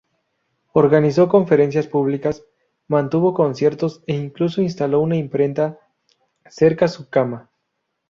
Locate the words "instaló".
4.63-4.99